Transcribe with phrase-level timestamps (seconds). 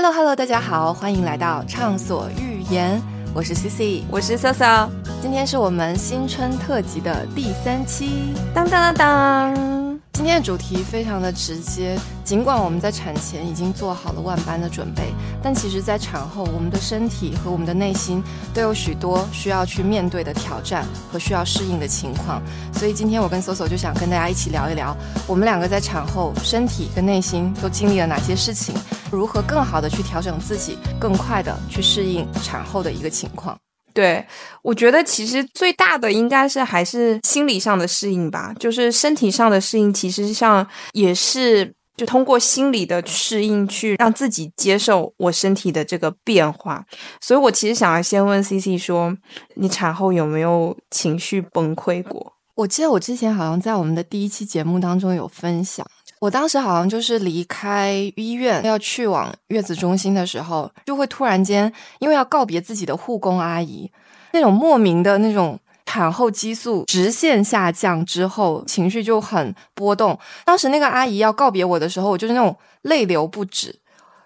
[0.00, 3.02] Hello Hello，大家好，欢迎来到畅所欲言，
[3.34, 4.88] 我是 CC，我是瑟瑟，
[5.20, 9.77] 今天是我们新春特辑的第三期，当当当当。
[10.18, 18.20] 今天的主题非常的直接，尽管我们在产前已经做好了万般的准备，但其实，在产后，我们的身体和我们的内心
[18.52, 22.42] 都有许多需要去面对的挑战和需要适应的情况。
[22.74, 24.92] 所以，今天我跟 Soso 就想跟大家一起聊一聊，
[25.24, 28.74] 我们两个在产后身体跟内心都经历了哪些事情，
[29.12, 33.56] 如何更好的去调整自己，更快的去适应产后的一个情况。
[33.94, 34.24] 对，
[34.62, 46.84] 我觉得其实最大的应该是还是心理上的适应吧，就是身体上的适应，其实上也是就通过心理的适应去让自己接受我身体的这个变化。
[47.20, 49.16] 所以我其实想要先问 C C 说，
[49.56, 52.34] 你产后有没有情绪崩溃过？
[52.54, 55.84] 我记得我之前好像在我们的第一期节目当中有分享。
[56.20, 63.90] 我当时好像就是离开医院要去往月子中心的时候，就会突然间因为要告别自己的护工阿姨，
[64.32, 70.18] 那种莫名的那种产后激素直线下降之后，情绪就很波动。
[70.44, 73.68] 当时那个阿姨要告别我的时候，我就是那种泪流不止，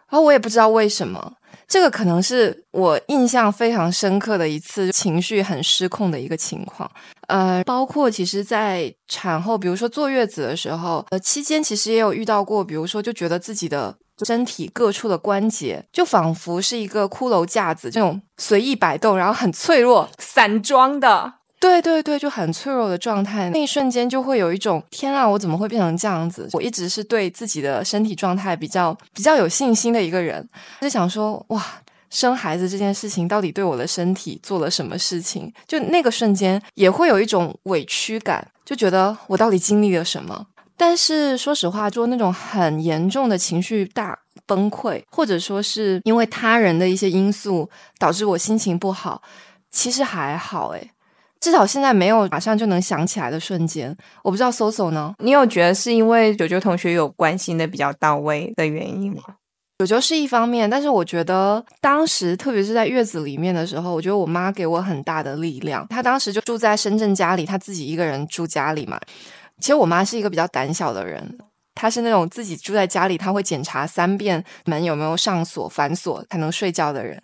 [0.08, 1.34] 然后我也不知道为什么。
[1.72, 6.90] 这个可能是我印象非常深刻的一次情绪很失控的一个情况，
[7.28, 21.36] 呃，包括其实，在产后，比如说坐月子的时候，呃，期间其实也有遇到过，比如说就觉得自己的身体各处的关节就仿佛是一个骷髅架子，这种随意摆动，然后很脆弱、散装的。
[21.62, 26.48] 对对对，就很脆弱的状态，那一瞬间就会有一种天啊，我怎么会变成这样子？
[26.52, 30.46] 我一直是对自己的身体状态比较比较有信心的一个人，
[30.80, 31.64] 就想说哇，
[32.10, 35.52] 生孩子这件事情到底对我的身体做了什么事情？
[35.68, 40.46] 就那个瞬间也会有一种委屈感，就觉得我到底经历了什么？
[40.76, 49.22] 但是说实话，做那种很严重的情绪大崩溃，或者说是因为他人的一些因素导致我心情不好，
[49.70, 50.90] 其实还好诶。
[51.42, 55.12] 至少现在没有马上就能想起来的瞬间，我不知道 Soso 呢？
[55.18, 59.22] 你有觉得是因为九九同学有关心的比较到位的原因吗？
[59.80, 65.84] 九九是一方面，但是我觉得当时特别是在月子里面的时候，我觉得我妈给我很大的力量。
[65.88, 69.00] 她当时就住在深圳家里，她自己一个人住家里嘛。
[69.58, 71.36] 其实我妈是一个比较胆小的人，
[71.74, 77.20] 她是那种自己住在家里，她会检查三遍门有没有上锁、反锁才能睡觉的人。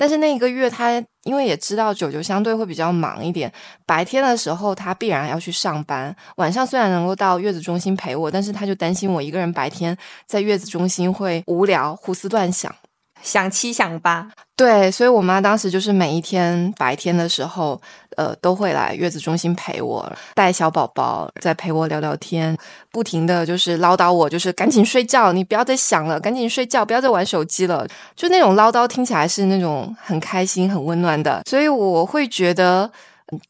[0.00, 0.92] 但是那一个月，他
[1.24, 3.52] 因为也知道九九相对会比较忙一点，
[3.84, 9.94] 白天的时候他必然要去上班，晚上虽然能够到月子中心陪我，但是他就担心我一个人白天
[10.24, 12.74] 在月子中心会无聊、胡思乱想。
[13.22, 17.80] 想七想八，对，所以我妈当时就是每一天白天的时候，
[18.16, 22.56] 呃，都会来月子中心陪我，带小宝宝，再陪我聊聊天，
[22.90, 27.86] 不停的就是唠叨我，就是赶紧睡觉，你不要再想了，赶紧睡觉，不要再玩手机了，
[28.16, 32.90] 就那种唠叨听起来是那种很开心、很温暖的，所以我会觉得。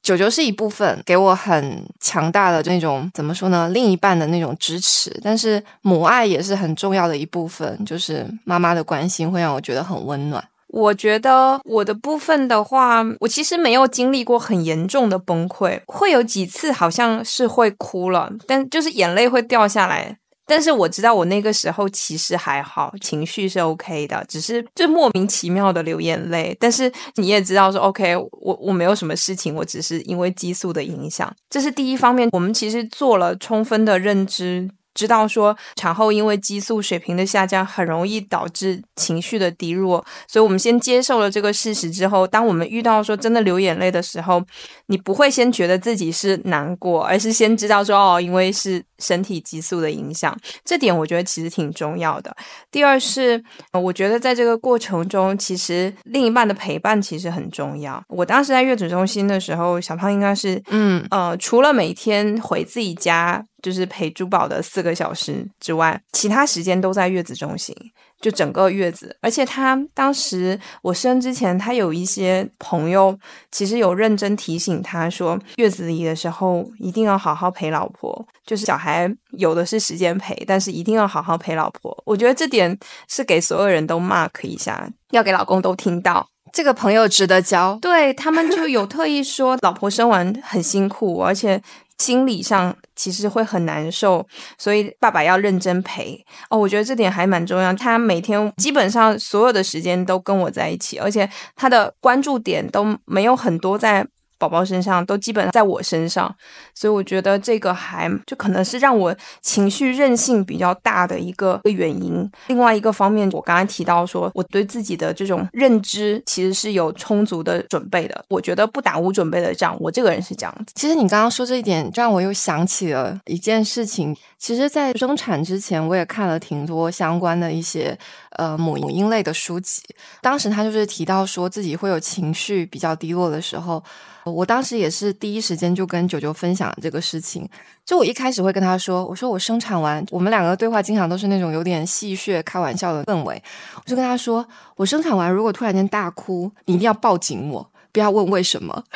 [0.03, 3.69] 九九是一部分，给我很强大的那种怎么说呢？
[3.71, 10.43] 另一半的那种支持，但是母爱也是很重要的一部分，就是妈妈的关心会让我觉得很温暖。
[10.69, 20.17] 我觉得我的部分的话，我其实没有经历过很严重的崩溃，会有几次好像是会哭了，但就是眼泪会掉下来。
[20.51, 26.57] 但是我知道，我那个时候其实还好，情绪是 OK 的，只是就莫名其妙的流眼泪。
[26.59, 32.29] 但是你也知道说，OK，我我没有什么事情，我只是因为激素的影响，这是第一方面。
[32.33, 34.69] 我们其实做了充分的认知。
[34.95, 44.43] 知道说产后因为激素水平的下降，很容易导致情绪的低落，所以我们先接受了这个事实之后，当我们遇到说真的流眼泪的时候，
[44.87, 52.35] 你不会先觉得自己是难过，而是先知道说哦，因为是身体激素的影响，这点我觉得其实挺重要的。
[52.71, 58.03] 第二是，我觉得在这个过程中，其实另一半的陪伴其实很重要。
[58.09, 63.47] 我当时在月子中心的时候，小胖应该是嗯呃，除了每天回自己家。
[63.63, 67.75] 就是陪珠宝的四个小时之外，其他时间都在月子中心，
[68.21, 69.17] 就整个月子。
[69.21, 73.19] 而且他当时我生之前，他有一些朋友
[73.51, 78.27] 其实有认真提醒他说，月子里的时候一定要好好陪老婆。
[78.47, 79.09] 就是小孩
[79.39, 81.97] 有的是时间陪，但是一定要好好陪老婆。
[82.05, 82.77] 我觉得这点
[83.09, 87.79] 是给所有人都 mark 一下，要给老公都听到，这个朋友值得交。
[87.81, 91.63] 对他们就有特意说， 老婆生完很辛苦，而且。
[92.01, 94.27] 心理上其实会很难受，
[94.57, 96.59] 所以爸爸要认真陪哦。
[96.59, 97.73] 我觉得这点还蛮重要。
[97.75, 104.07] 他每天基本上所有的时间都跟我在一起，而且他的关注点都没有很多在
[104.41, 106.35] 宝宝身上，都基本在我身上，
[106.75, 112.29] 所以我觉得这个还就可能是让我情绪韧性比较大的一个原因。
[112.47, 118.25] 另外一个方面，我刚才提到说，我对自己的这种认知其实是有充足的准备的。
[118.29, 120.73] 我觉得不打无准备的仗，我这个人是这样子。
[120.75, 124.17] 其实你刚刚说这一点，让我又想起了一件事情。
[124.39, 127.97] 其实，在生产之前，我也看了挺多相关的一些
[128.41, 129.83] 呃母母婴类的书籍。
[130.23, 133.85] 当时他就是提到说自己会有情绪比较低落的时候，
[134.25, 137.47] 我当时也是第一时间就跟九九分享这个事情。
[137.85, 143.43] 就我一开始会跟他说，我说我生产完，我们两个对话经常都是那种有点戏谑、开玩笑的氛围。
[143.77, 144.47] 我就跟他说，
[144.77, 148.85] 我生产完如果突然间大哭，你一定要抱紧我，不要问为什么。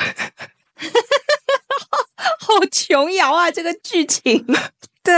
[2.39, 4.45] 好琼瑶啊，这个剧情。
[5.05, 5.13] 对，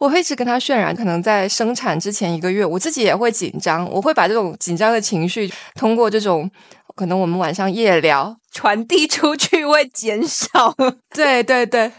[0.00, 6.50] 我会一直跟他渲染，可能在生产之前一个月，我自己也会紧张，我会把这种紧张的情绪通过这种
[6.94, 10.74] 可能我们晚上夜聊传递出去，会减少。
[11.14, 11.92] 对对对，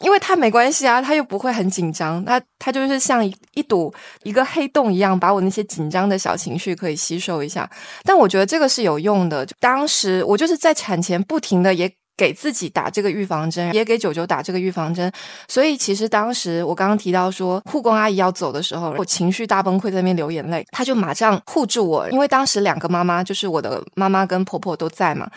[0.00, 7.68] 因为他没关系啊，他又不会很紧张，他他就是像一堵一个黑洞一样，把我那些紧张的小情绪可以吸收一下。
[8.04, 9.44] 但我觉得这个是有用的。
[9.58, 11.92] 当时我就是在产前不停的也。
[12.20, 15.10] 给自己打这个预防针，也给九九打这个预防针。
[15.48, 25.30] 所以其实当时我刚刚提到说护工阿姨要走的时候，我情绪大崩溃，在那边流眼泪，她就马上护住我，因为当时两个妈妈，就是我的妈妈跟婆婆都在嘛，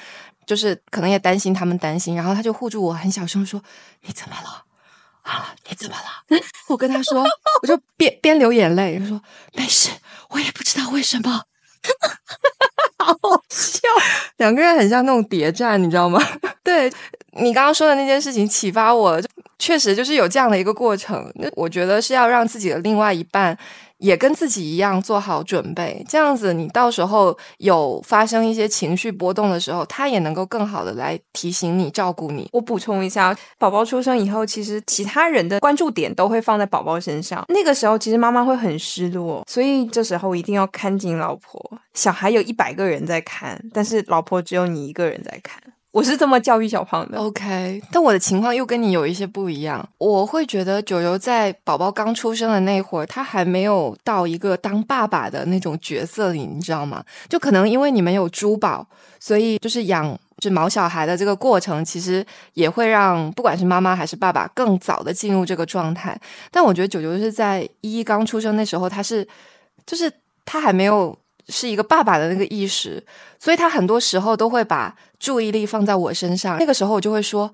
[0.46, 3.64] 就是可能也担心他们担心，然后她就护住我，很小声说
[4.04, 4.66] ：“你怎么了？
[5.22, 7.24] 啊，你怎么了？”我跟她说，
[7.62, 9.22] 我就边边流眼泪，就说
[9.56, 9.90] ：“没事，
[10.32, 11.44] 我也不知道为什么。”
[13.04, 13.80] 好笑，
[14.38, 16.22] 两个人很像那种谍战，你知道吗？
[16.64, 16.92] 对
[17.34, 19.22] 你刚刚说的那件事情启发我，
[19.60, 21.32] 确实就是有这样的一个过程。
[21.36, 23.58] 那我觉得是要让自己的另外一半。
[24.04, 32.50] 也跟自己一样做好准备，这样子你到时候有发生一些情绪波动的时候，他也能够更好的来提醒你、照顾你。
[32.52, 41.80] 我补充一下，宝宝出生以后，其实其他人的关注点都会放在宝宝身上，那个时候其实妈妈会很失落，所以这时候一定要看紧老婆。
[41.94, 45.63] 小孩有一百个人在看，但是老婆只有你一个人在看。
[45.94, 47.80] 我是这么教育小胖的，OK。
[47.92, 49.88] 但我的情况又跟你有一些不一样。
[50.00, 57.06] 我会觉得九九在宝宝刚出生的那会儿，他还没有到一个当爸爸的那种角色里，你知道吗？
[57.30, 58.88] 就可能因为你们有珠宝，
[59.20, 62.26] 所以就是养就毛小孩的这个过程，其实
[62.56, 66.20] 也会让不管是妈妈还是爸爸更早的进入这个状态。
[66.50, 69.28] 但我觉得九九是在一一刚出生那时候，他是
[69.86, 70.12] 就是
[70.44, 71.16] 他还没有。
[71.50, 73.06] 是一个爸爸的那个意识，
[73.38, 76.58] 所以他很多时候都会把注意力放在我身上。
[76.60, 77.50] 那个时候我就会说：“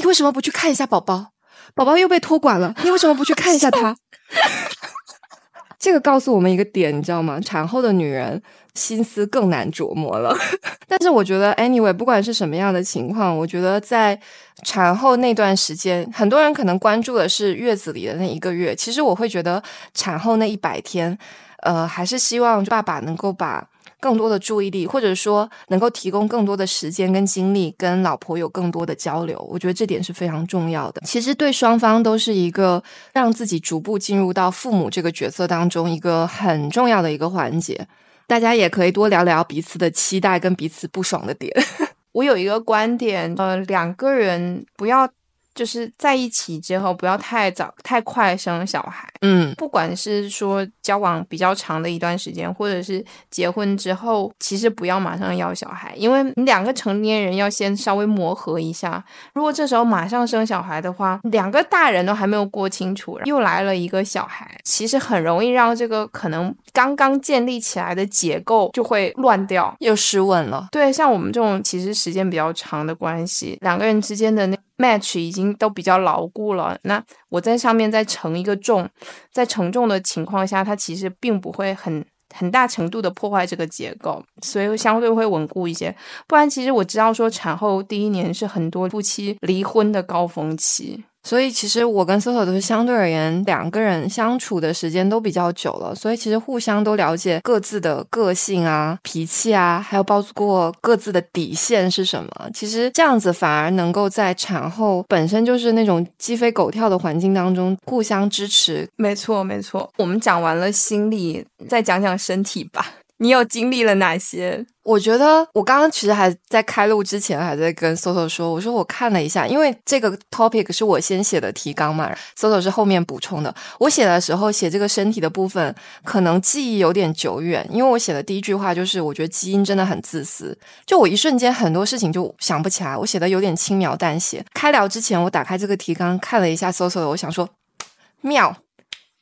[0.00, 1.32] 你为什么不去看一下宝宝？
[1.74, 3.94] 宝宝又被托管了，你为什么不去看一下他？”
[5.78, 7.38] 这个告诉我们一个点，你知道吗？
[7.40, 8.40] 产后的女人
[8.72, 10.34] 心思更难琢磨了。
[10.88, 14.18] 但是我觉得，anyway，不管是什么样的情况，我觉得在
[14.64, 18.74] 产后那段时间，很多人可能关注的是月子里的那一个月。
[18.74, 19.62] 其实我会觉得，
[19.92, 21.18] 产后那一百天。
[21.64, 23.64] 呃，还是希望爸爸能够把
[24.02, 29.38] 更多的注意力，或者说能够提供更多的时间跟精力，跟老婆有更多的交流。
[29.48, 31.00] 我觉得这点是非常重要的。
[31.06, 32.82] 其实对双方都是一个
[33.12, 37.86] 让自己逐步进入到父母这个角色当中一个很重要的一个环节。
[38.26, 41.54] 大家也可以多聊聊彼此的期待跟彼此不爽的点。
[42.10, 45.08] 我有一个观点，呃，两个人不要。
[45.54, 49.08] 就是在一起之后，不要太早、太快生小孩。
[49.20, 59.02] 嗯，不管是说交往比较长的一段时间，或者是结婚之后，其实不要马上要小孩，因为你两个成年人要先稍微磨合一下。
[59.34, 70.66] 如果这时候马上生小孩的话，两个大人都还没有过清楚，又来了一个小孩，其实很容易让这个可能刚刚建立起来的结构就会乱掉，又失稳了。
[70.72, 74.56] 对，像我们这种其实时间比较长的关系，两个人之间的那。
[74.82, 78.88] Match 已经都比较牢固了，那我在上面再承一个重，
[79.30, 85.94] 在承重的情况下，它其实并不会很很大程度的破坏这个结构，所以相对会稳固一些。
[86.26, 91.04] 不然，其实我知道说产后第一年是很多夫妻离婚的高峰期。
[91.22, 102.30] 所以其实我跟 Soso 都是相对而言两个人相处的时间都比较久了，所以其实互相都了解各自的个性啊、脾气啊，还有包括各自的底线是什么。
[102.52, 108.88] 其实这样子反而能够在产后本身就是那种鸡飞狗跳的环境当中互相支持。
[108.96, 109.88] 没错，没错。
[109.98, 112.84] 我们讲完了心理，再讲讲身体吧。
[113.22, 114.66] 你有经历了哪些？
[114.82, 123.54] 我觉得我刚刚其实还在开录之前还在跟 Soso 说，我说我看了一下，因为这个 topic 是我先写的提纲嘛，Soso 是后面补充的。
[123.78, 134.44] 我写的时候写这个身体的部分，可能记忆有点久远，因为我写的第一句话就是我觉得基因真的很自私，就我一瞬间很多事情就想不起来，我写的有点轻描淡写。
[134.52, 137.48] 开聊之前，我打开这个提纲看了一下 Soso 的，我想说
[138.22, 138.56] 妙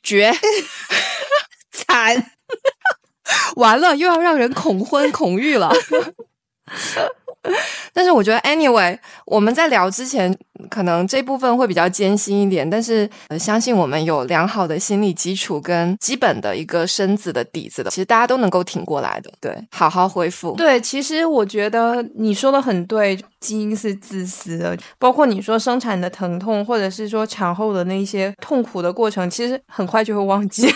[0.01, 0.33] 绝
[1.71, 2.31] 惨。
[3.55, 5.71] 完了，又要让人恐婚恐育了。
[7.91, 10.33] 但是我觉得，anyway，我们在聊之前，
[10.69, 12.69] 可能这部分会比较艰辛一点。
[12.69, 13.09] 但是，
[13.39, 19.31] 相信我们有良好的心理基础跟基本的一个身子的底子的，其实大家都能够挺过来的。
[19.41, 20.55] 对，好好恢复。
[20.55, 24.77] 对，其实我觉得你说的很对，基因是自私的。
[24.99, 30.71] 包括你说生产的疼痛，或者是说产后的那些痛苦的过程，其实很快就会忘记。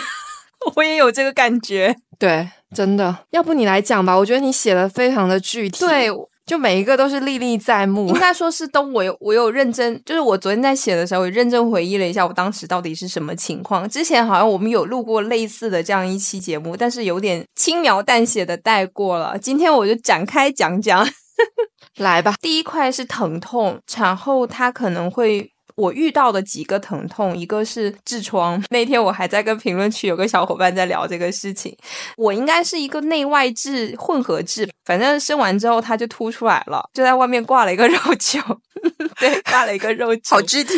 [0.75, 3.15] 我也有这个感觉，对，真的。
[3.31, 4.15] 要不你来讲吧？
[4.15, 6.09] 我觉得你写的非常的具体，对，
[6.45, 8.07] 就每一个都是历历在目。
[8.07, 13.88] 应该说是都我有我有认真，就是我昨天在写的时候，我认真回忆了一下我当时到底是什么情况。
[13.89, 19.38] 之前好像我们有录过类似的这样一期节目，但是有点轻描淡写的带过了。
[19.38, 21.07] 今天我就展开讲讲，
[21.97, 22.35] 来吧。
[22.41, 25.51] 第一块是疼痛，产后它可能会。
[25.75, 28.62] 我遇到的几个疼痛，一个是痔疮。
[28.70, 31.75] 那天我还在跟评论区有个小伙伴在聊这个事情。
[32.17, 38.39] 我应该是一个内外痔混合痔，反正生完之后它就凸出来了，就在外面挂了一个肉球。
[39.20, 40.22] 对，挂了一个肉球。
[40.36, 40.74] 好肢体。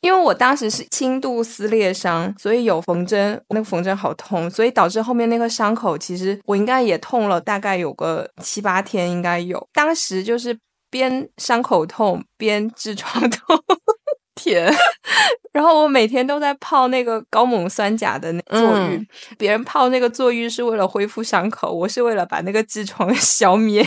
[0.00, 9.66] 因为我当时是轻度撕裂伤，所以有缝针，那个缝针好痛，所以导致后面那个伤口其实我应该也痛了，大概有个七八天应该有。
[9.72, 10.56] 当时就是
[10.90, 13.58] 边伤口痛边痔疮痛。
[14.36, 14.72] 天，
[15.52, 23.84] 然后我每天都在泡那个高锰酸钾的那坐浴，别人泡那个坐浴是为了恢复伤口，我是为了把那个痔疮 消灭，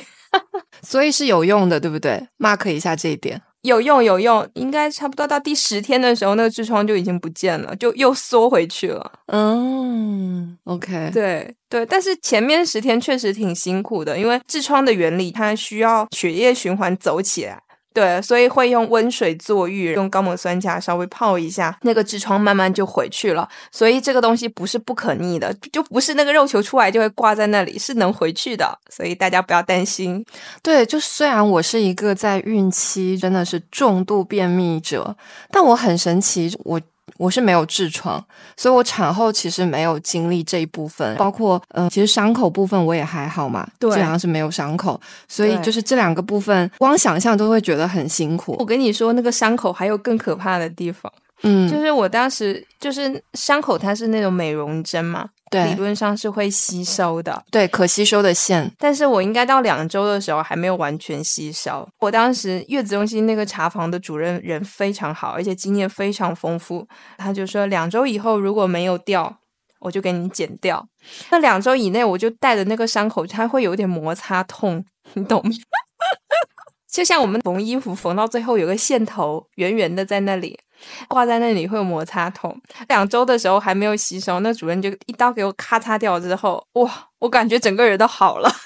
[0.82, 9.12] 所以是有用的，对不对？mark 一下这一点，有用有用，应该差不多到第十天的时候，那个痔疮就已经不见了，就又缩回去了。
[9.28, 17.62] 嗯，OK，对对，但是前面十天确实挺辛苦的，因为痔疮的原理，它需要血液循环走起来。
[17.94, 23.48] 对，所以会用温水坐浴，用高锰酸钾稍微泡一下，那个痔疮慢慢就回去了。
[23.72, 28.78] 所以这个东西不是不可逆的，就不是那个肉球出来就会挂在那里，是能回去的。
[28.90, 30.26] 所以大家不要担心。
[30.62, 35.16] 对，就虽然我是一个在孕期真的是重度便秘者，
[35.52, 36.80] 但我很神奇，我。
[37.18, 38.24] 我是没有痔疮，
[38.56, 48.56] 所以我产后其实没有经历这一部分，包括嗯，其实伤口部分我也还好嘛，基本上是没有伤口，所以就是这两个部分，光想象都会觉得很辛苦。
[48.60, 51.12] 我跟你说，那个伤口还有更可怕的地方。
[51.44, 58.72] 嗯，就是我当时就是伤口，它是那种美容针嘛，对，理论上是会吸收的，对，可吸收的线。
[58.78, 61.88] 但是我应该到两周的时候还没有完全吸收。
[62.00, 66.88] 我当时月子中心那个查房的主任人非常好，而且经验非常丰富，
[67.18, 69.38] 他就说两周以后如果没有掉，
[69.80, 70.88] 我就给你剪掉。
[71.30, 75.52] 那两周以内我就带着那个伤口，它会有点摩擦痛，你懂吗？
[76.92, 80.60] 就像我们缝衣服，缝到最后有个线头圆圆的在那里。
[81.08, 82.56] 挂在那里会有摩擦痛，
[82.88, 88.52] 两周的时候还没有吸收，那主任就一刀给我咔嚓掉之后，哇，我感觉整个人都好了。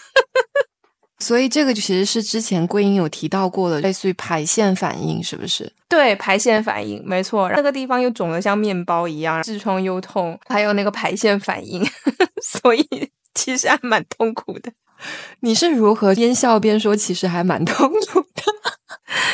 [1.19, 5.71] 所以这个其实是之前桂英有提到过的，类似于排线反应，是不是？
[5.87, 11.81] 对，排线反应没错，那个地方又肿得像面包一样，痔疮又痛，还有那个排线反应，
[12.43, 12.85] 所以
[13.33, 14.71] 其实还蛮痛苦的。
[15.39, 16.95] 你是如何边笑边说？
[16.95, 18.43] 其实还蛮痛苦的。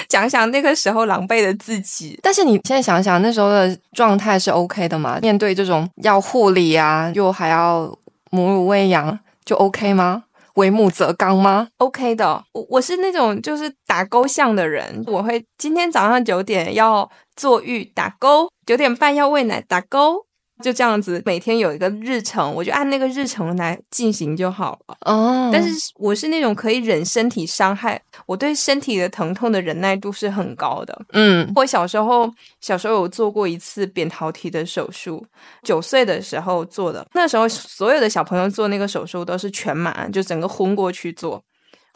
[0.07, 5.19] 讲想那个时候狼狈的自己，但是你现在想想那时候的状态是 OK 的吗？
[5.21, 7.93] 面对这种要护理啊，又还要
[8.31, 10.23] 母乳喂养，就 OK 吗？
[10.55, 12.43] 为母则刚吗？OK 的。
[12.51, 20.25] 我我是那种就是打勾项的人，我会今天早上九点要坐浴打勾，九点半要喂奶打勾。
[20.63, 24.97] 就这样子，每天有一个日程，我就按那个日程来进行就好了。
[25.01, 31.05] 哦，但是我是那种可以忍身体伤害，我对身体的疼痛的忍耐度是很高的。
[31.13, 35.25] 嗯，我小时候小时候有做过一次扁桃体的手术，
[35.63, 37.07] 九岁的时候做的。
[37.13, 41.41] 那时候所有的小朋友做那个手术都是全麻，就整个昏过去做。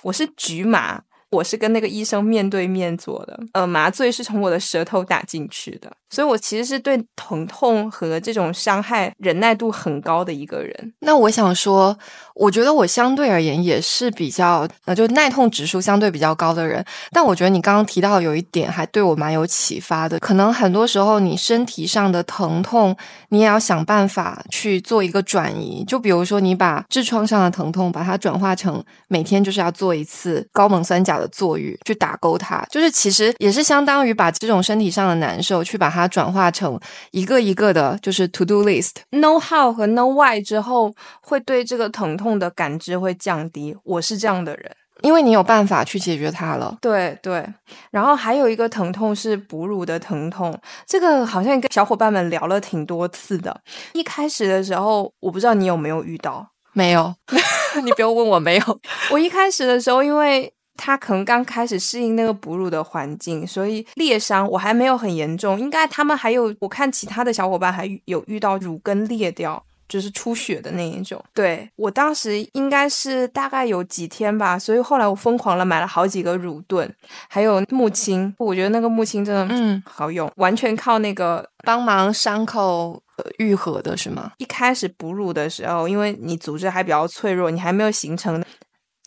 [0.03, 1.01] 我是局麻。
[1.33, 10.93] 我是跟那个医生面对面做的，呃，麻醉是从我的舌头打进去的，所以我其实是对疼痛和这种伤害忍耐度很高的一个人。
[10.99, 11.97] 那我想说，
[12.35, 16.85] 我觉得我相对而言也是比较呃，就耐痛指数相对比较高的人。
[17.11, 22.95] 但我觉得你刚刚提到有一点还对我蛮有启发的，可能很多时候你身体上的疼痛，
[23.29, 25.83] 你也要想办法去做一个转移。
[25.85, 36.80] 就比如说，你把痔疮上的疼痛，把它转化成每天就是要做一次高锰酸钾的坐浴，去打勾它，就是其实也是相当于把这种身体上的难受，去把它转化成
[37.12, 38.92] 一个一个的，就是 to do list。
[39.12, 43.75] know how 和 know why 之后，会对这个疼痛的感知会降低。
[43.84, 44.72] 我是这样的人。
[45.01, 46.77] 因为你有办法去解决它了。
[46.80, 47.46] 对对，
[47.92, 53.60] 然后还有一个疼痛是哺乳的疼痛，这个好像跟小伙伴们聊了挺多次的。
[53.92, 57.13] 一开始的时候，我不知道你有没有遇到，没有，
[57.84, 58.80] 你不要问我没有。
[59.12, 65.60] 我一开始的时候，因为他可能刚开始适应那个哺乳的环境，所以裂伤我还没有很严重。
[65.60, 69.63] 应该他们还有，我看其他的小伙伴还有遇到乳根裂掉。
[69.86, 76.92] 就是出血的那一种，对我当时应该是大概有几天吧，所以后来我疯狂了买了好几个乳盾，
[77.27, 84.32] 还有木青，我觉得那个木青真的嗯好用，完全靠那个帮忙伤口呃愈合的是吗？
[84.39, 88.44] 一开始哺乳的时候，因为你组织还比较脆弱，你还没有形成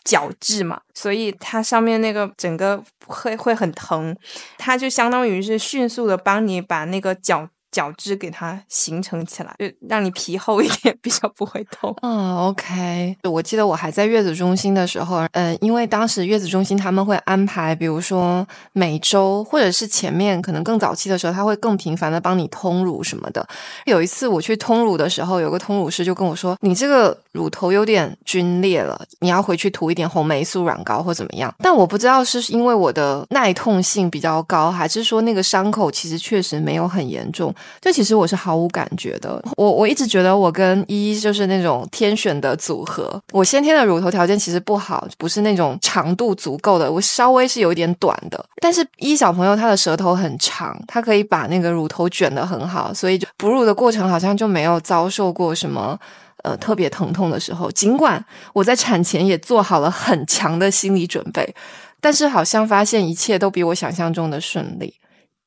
[0.07, 4.15] 角质嘛，所以它上面那个整个会会很疼，
[4.57, 7.49] 它就相当于是迅速的帮你把那个角。
[7.71, 11.95] 角质给它形成起来，就让你皮厚一点， 比较不会痛。
[12.01, 13.17] 嗯，OK。
[13.23, 23.45] 我记得我还在月子中心的时候，呃，因为当时月子中心他们会安排，比如说每周或者是前面可能更早期的时候，他会更频繁的帮你通乳什么的。
[23.85, 37.53] 有一次我去通乳的时候，有个通乳师就跟我说：“你这个乳头有点皲裂了，你要回去涂一点红霉素软膏或怎么样。”但我不知道是因为我的耐痛性比较高，还是说那个伤口其实确实没有很严重。
[37.81, 39.43] 这其实我是毫无感觉的。
[39.55, 43.21] 我我一直觉得我跟依依就是那种天选的组合。
[43.31, 48.43] 我先天的乳头条件其实不好，不是那种长度足够的，我稍微是有一点短的。
[48.61, 55.99] 但是依小朋友他的舌头很长，他可以把那个乳头卷得很好，所以就哺乳的过程好像就没有遭受过什么。
[56.43, 58.23] 呃，特别疼痛的时候，尽管
[58.53, 61.53] 我在产前也做好了很强的心理准备，
[61.99, 64.93] 但是好像发现一切都比我想象中的顺利，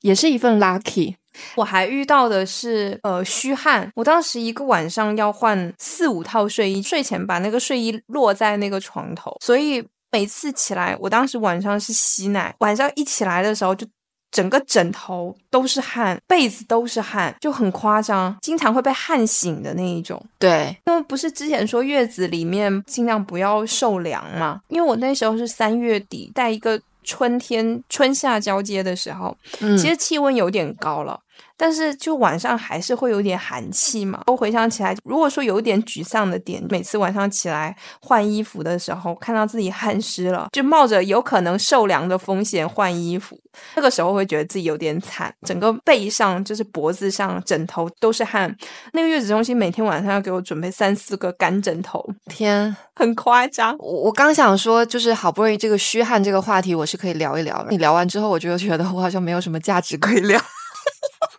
[0.01, 1.15] 也是一份 lucky。
[1.57, 13.87] 我还遇到的是呃虚汗，我当时一个晚上要换四五套睡衣，睡前把那个睡衣落在那个床头，所以每次起来，我当时晚上是吸奶，晚上一起来的时候就。
[14.33, 20.25] 整个枕头都是汗，被子都是汗，就很夸张，经常会被汗醒的那一种。
[20.39, 31.21] 对，因为不是之前说月子里面尽量不要受凉嘛，因为我那时候是三月底，带一个春天春夏交接的时候，嗯，其实气温有点高了。
[31.61, 34.23] 但是就晚上还是会有点寒气嘛。
[34.29, 43.39] 我回想起来，如果说有点沮丧的点，每次晚上起来换衣服的时候，看到自己汗湿了，就冒着有可能受凉的风险换衣服，
[43.77, 48.57] 那个时候会觉得自己有点惨，整个背上就是脖子上、枕头都是汗。
[48.95, 53.77] 那个月子中心每天晚上要给我准备三四个干枕头，天，很夸张。
[53.79, 57.67] 我我刚想说，就是好不容易这个虚汗这个话题，我是可以聊一聊。
[57.69, 60.41] 你聊完之后，我就觉得我好像没有什么价值可以聊。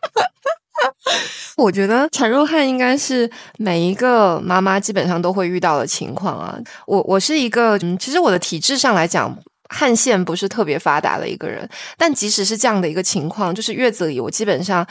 [1.57, 6.57] 我觉得产褥汗应该是每一个妈妈基本上都会遇到的情况啊。
[6.87, 9.37] 我我是一个，嗯，其实我的体质上来讲，
[9.69, 11.69] 汗腺不是特别发达的一个人。
[11.97, 14.85] 但即使是这样的一个情况，就是月子里我基本上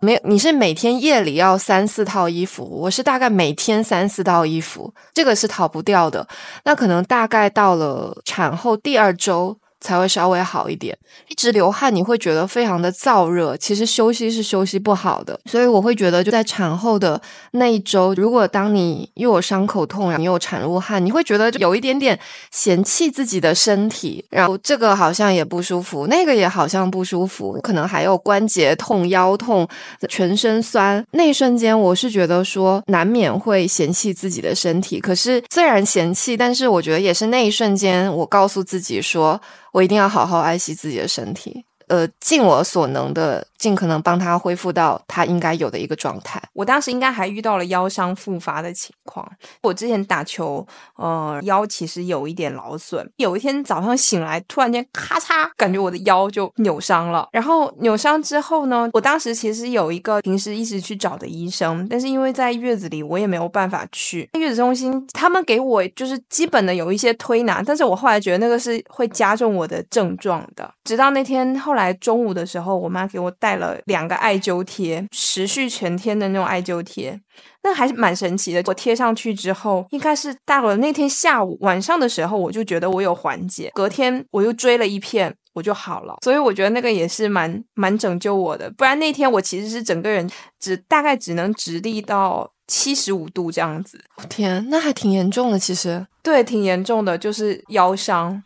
[0.00, 0.20] 没有。
[0.24, 6.26] 你是每天夜里要三四套衣服，我是大概每天三四套衣服，这个是逃不掉的。
[6.64, 9.56] 那可能大概到了产后第二周。
[9.80, 10.96] 才会稍微好一点。
[11.28, 15.38] 一直流汗，你会觉得非常的燥热，其实休息是休息不好的。
[15.46, 17.20] 所以我会觉得，就在产后的
[17.52, 22.18] 那一周，如果当你又有伤口痛，然后你有产褥汗，你会觉得有一点点
[22.50, 29.66] 嫌弃自己的身体，然后这个好像也不舒服，那个也好像不舒服，可能还有关节痛、腰痛、
[30.08, 31.04] 全身酸。
[31.12, 35.00] 那一瞬间，我是觉得说难免会嫌弃自己的身体。
[35.00, 39.40] 可是虽然嫌弃，但是我觉得也是那一瞬间，我告诉自己说。
[39.72, 46.40] 我一定要好好爱惜自己的身体，呃，尽我所能的尽可能帮他恢复到他应该有的一个状态。
[46.52, 49.28] 我当时应该还遇到了腰伤复发的情况。
[49.62, 50.66] 我之前打球，
[50.96, 53.08] 呃，腰其实有一点劳损。
[53.16, 57.28] 有一天早上醒来，突然间咔嚓，感觉我的腰就扭伤了。
[57.32, 65.06] 然后扭伤之后呢，我当时其实有一个平时一直去找的医生，但是因为在月子里，我也没有办法去月子中心。
[65.12, 70.72] 他们给我就是基本的有一些推拿，但是我后来觉得那个是会加重我的症状的。
[70.84, 77.20] 直到那天后来中午的时候，我妈给我带了两个艾灸贴，持续全天的那种艾灸贴。
[77.62, 78.62] 那还是蛮神奇的。
[78.66, 83.70] 我贴上去之后，应该是到了那天下午晚上的时候，我就觉得我有缓解。
[83.74, 86.16] 隔天我又追了一片，我就好了。
[86.22, 88.70] 所以我觉得那个也是蛮蛮拯救我的。
[88.76, 90.28] 不然那天我其实是整个人
[90.60, 94.00] 只大概只能直立到七十五度这样子。
[94.28, 95.58] 天，那还挺严重的。
[95.58, 98.42] 其实对，挺严重的，就是腰伤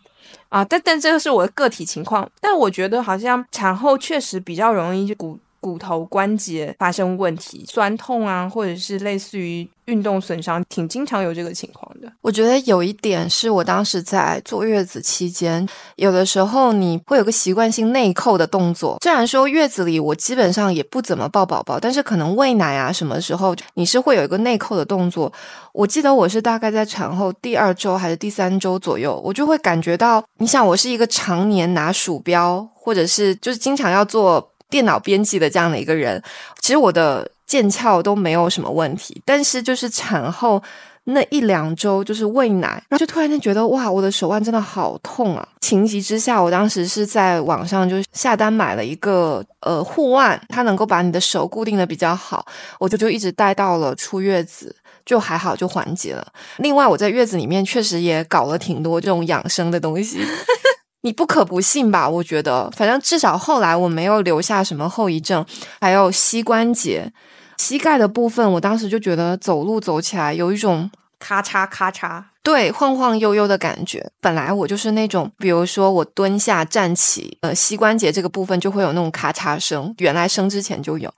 [0.52, 0.64] 啊。
[0.64, 2.30] 但但这个是我的个体情况。
[2.40, 5.36] 但我觉得好像产后确实比较容易骨。
[5.62, 12.10] 骨头关节发生问题，酸痛啊，或者是类似于运动损伤，挺经常有这个情况的。
[12.22, 18.96] 我觉得有一点是我当时在坐月子期间，有的时候你会有个习惯性内扣的动作。
[19.02, 25.30] 虽然说月子里我基本上也不怎么抱宝宝，但是可能喂奶啊什么时候你是会有一个内扣的动作。
[25.74, 34.48] 我记得我是大概在产后第二周还是第三周左右，我就会感觉到，你想我是一个常年拿鼠标或者是就是经常要做。
[34.72, 36.22] 电脑编辑的这样的一个人，
[36.62, 40.62] 其实我的腱鞘都没有什么问题，但是就是产后
[41.04, 45.46] 那一两周，就是喂奶，然后就突然间觉得哇，我的手腕真的好痛啊！
[45.60, 52.46] 情急之下，我当时是在网上就下单买了一个呃护腕，它能够把你的手固定的比较好，
[52.80, 56.26] 我就就一直戴到了出月子，就还好就缓解了。
[56.56, 60.20] 另外，我在月子里面确实也搞了挺多这种养生的东西。
[61.04, 62.08] 你不可不信吧？
[62.08, 65.44] 我觉得，反正至少后来我没有留下什么后遗症。
[65.80, 67.12] 还有膝关节、
[67.58, 74.10] 膝盖的部分，我当时就觉得走路走起来有一种咔嚓咔嚓，对，晃晃悠悠的感觉。
[74.20, 81.12] 本来我就是那种，比如说我蹲下站起，呃，膝关节这个部分就会有那种咔嚓声，原来生之前就有。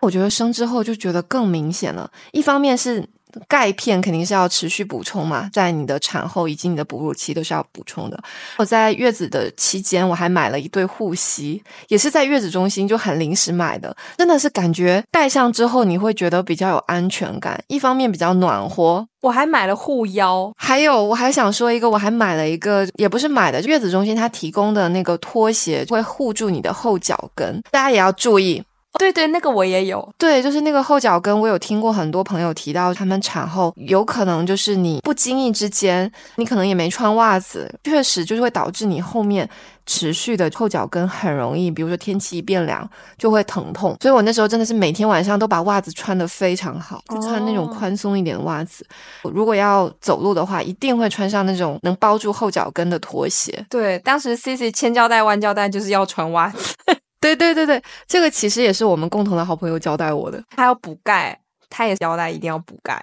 [0.00, 2.10] 我觉得生之后就觉得更明显了。
[2.32, 3.08] 一方面是。
[3.48, 8.18] 钙片肯定是要持续补充嘛，在你的产后以及你的哺乳期都是要补充的。
[8.56, 19.06] 我在月子的期间，我还买了一对护膝，也是在月子中心就很临时买的，真的是感觉戴上之后你会觉得比较有安全感，一方面比较暖和。
[19.20, 28.62] 我还买了护腰，还有我还想说一个，我还买了一个，也不是买的，月子中心它提供的那个拖鞋会护住你的后脚跟，大家也要注意。
[28.98, 30.06] 对对，那个我也有。
[30.18, 39.48] 对，就是那个后脚跟，我有听过很多朋友提到，他们产后有可能就是你不经意之间，你可能也没穿袜子，确实就是会导致你后面
[39.86, 43.96] 持续的后脚跟很容易，比如说天气一变凉就会疼痛。
[44.00, 48.84] 所以我那时候真的是每天晚上都把袜子穿得非常好，就穿那种宽松一点的袜子。
[49.22, 53.64] 如果要走路的话，一定会穿上那种能包住后脚跟的拖鞋。
[53.70, 56.74] 对，当时 C C 千胶带万胶带就是要穿袜子。
[57.20, 60.42] 对对对对，这个其实也是我们共同的好朋友交代我的。
[60.50, 63.02] 他要补钙，他也交代一定要补钙。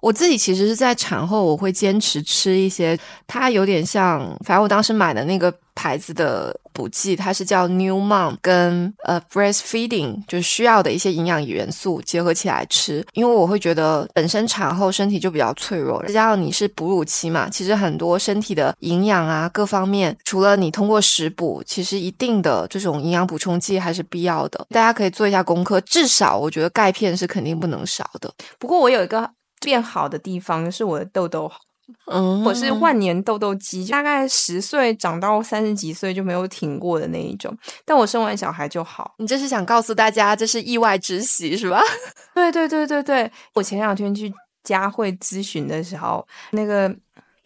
[0.00, 5.52] 我自己其实是在产后，我会坚持吃一些，它有点像，反正我当时买的那个。
[5.76, 13.06] 牌子的补剂，它是叫 New Mom，跟呃 breastfeeding 就需要的一些营养元素结合起来吃。
[13.12, 24.66] 因为我会觉得本身产后身体就比较脆弱，再加上你是哺乳期嘛，其实很多身体的营养啊各方面，除了你通过食补，其实一定的这种营养补充剂还是必要的。
[24.70, 28.32] 大家可以做一下功课，至少我觉得钙片是肯定不能少的。
[28.58, 31.50] 不过我有一个变好的地方，是我的痘痘。
[32.06, 37.56] 嗯，我是万年痘痘肌，大概十岁长到三十几岁就没有停过的那一种。
[37.84, 39.14] 但我生完小孩就好。
[39.18, 41.80] 你这是想告诉大家这是意外之喜是吧？
[42.34, 46.94] 对对对对对，我前两天去佳慧咨询的时候，那个。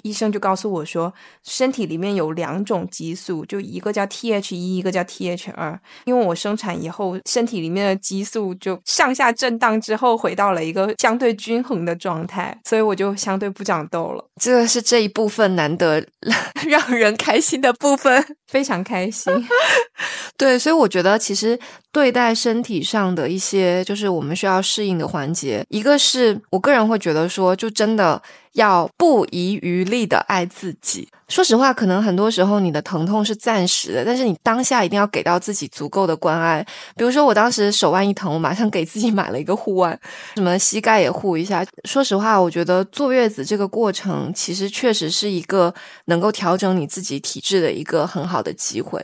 [0.03, 1.13] 医生就告诉我说，
[1.45, 5.79] 身体里面有两种激素，就一个叫 T H 一，一个叫 T H 二。
[6.05, 14.25] 因为我生产以后，身体里面的激素就上下震荡之后，回到了一个相对均衡的状态，所以我就相对不长痘了。
[14.41, 16.05] 这是这一部分难得
[16.67, 19.33] 让人开心的部分， 非常开心。
[20.37, 21.59] 对，所以我觉得其实
[21.93, 28.21] 对待身体上的一些，就是我们需要适应的环节，一个是我个人会觉得说，就真的。
[28.55, 36.67] 要不遗余力的爱自己，说实话，可能很多时候你的疼痛是暂时的，但是你当下一定要给到自己足够的关爱。
[36.97, 39.99] 比如说，我当时手腕一疼，我马上给自己买了一个护腕，
[40.35, 41.65] 什么膝盖也护一下。
[41.85, 45.73] 说实话，我觉得坐月子这个过程，其实确实是一个
[46.07, 49.01] 能够调整你自己体质的一个很好的机会。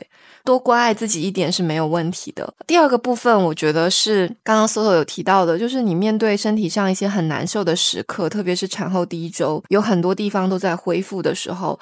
[0.47, 2.53] 多关爱自己一点是没有问题的。
[2.65, 11.77] 第二个部分，我觉得是刚刚 Soso 有提到的，就是你面对身体上一些很难受的时刻，特别是产后第一周，有很多地方都在恢复的时候。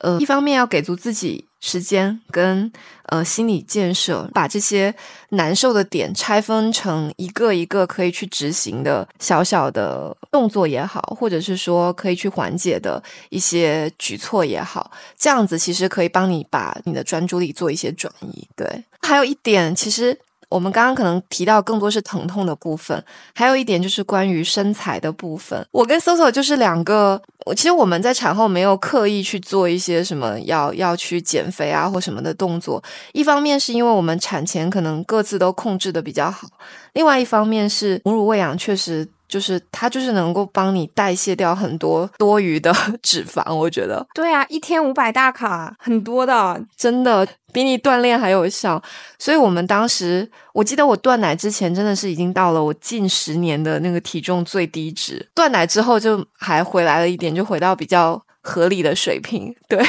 [0.00, 2.70] 呃，一方面要给足自己时间跟
[3.06, 4.94] 呃心理建设，把这些
[5.30, 18.48] 难受的点拆分成一个一个可以去执行的小小的动作也好，或者是说可以去缓解的一些举措也好，这样子其实可以帮你把你的专注力做一些转移。
[18.56, 20.18] 对，还有一点，其实。
[20.50, 23.02] 我们刚刚可能提到更多是疼痛的部分，
[23.34, 25.64] 还有一点就是关于身材的部分。
[25.70, 27.22] 我跟 Soso 就是两个，
[27.56, 32.82] 其实我们在产后没有刻意去做一些什么要要去减肥啊或什么的动作。
[33.12, 36.48] 一方面是因为我们产前可能各自都控制的比较好，
[36.92, 39.08] 另外一方面是母乳喂养确实。
[39.30, 44.04] 就是它，就是能够帮你代谢掉很多多余的 脂肪，我觉得。
[44.12, 48.82] 对啊，一天五百大卡，很多的，真的比你锻炼还有效。
[49.18, 55.24] 所以我们当时，我记得我断奶之前，真的是已经到了我近十年的那个体重最低值。
[55.32, 59.54] 断奶之后，就还回来了一点，就回到比较合理的水平。
[59.68, 59.80] 对。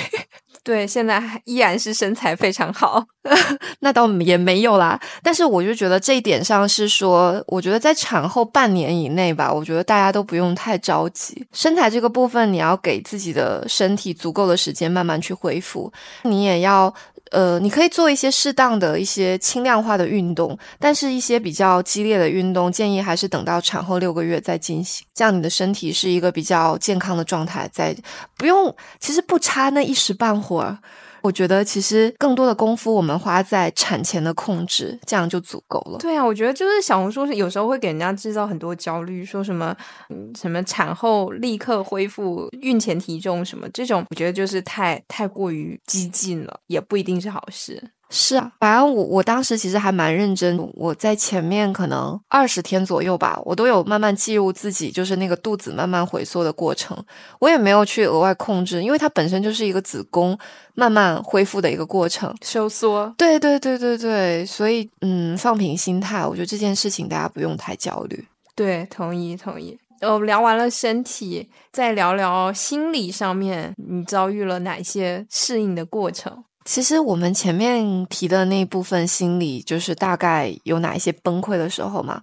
[0.64, 3.04] 对，现在依然是身材非常好，
[3.82, 5.00] 那倒也没有啦。
[5.24, 11.46] 但是我就觉得这一点上是说，我觉得在产后半年以内吧，我觉得大家都不用太着急。
[11.52, 15.92] 身材这个部分，你要给自己的身体足够的时间慢慢去恢复，
[16.24, 16.94] 你也要。
[17.32, 27.96] 呃，你可以做一些适当的一些轻量化的运动，但是一些比较激烈的运动，建议还是等到产后六个月再进行，这样你的身体是一个比较健康的状态，在
[28.38, 30.78] 不用，其实不差那一时半会儿。
[31.22, 36.00] 我觉得其实更多的功夫我们花在产前的控制，这样就足够了。
[36.00, 39.76] 对啊，我觉得就是小红书是有时候会给人家制造很多焦虑，说什么
[40.36, 47.92] 什么产后立刻恢复孕前体重什么这种，我觉得就是太太过于激进了，也不一定是好事。
[48.14, 56.98] 是啊，反正我我当时其实还蛮认真，我在前面可能二十天左右吧，我都有慢慢记录自己，就是那个肚子慢慢回缩的过程，
[57.40, 60.38] 我也没有去额外控制，因为它本身就是一个子宫
[60.76, 63.12] 慢慢恢复的一个过程，收缩。
[63.18, 68.28] 对对对对对，所以嗯，放平心态，我觉得这件事情大家不用太焦虑。
[68.54, 69.80] 对，同意同意。
[70.02, 76.44] 呃，聊完了身体，再聊聊心理上面，你遭遇了哪些适应的过程？
[76.64, 82.22] 其实我们前面提的那部分心理，就是大概有哪一些崩溃的时候嘛。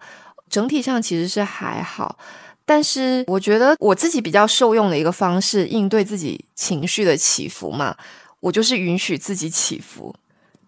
[0.49, 2.19] 整体上其实是还好，
[2.65, 7.95] 但是我觉得我自己比较受用的一个方式，应对自己情绪的起伏嘛，
[8.41, 10.15] 我就是允许自己起伏。